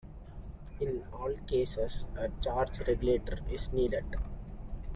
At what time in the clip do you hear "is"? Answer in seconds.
3.51-3.71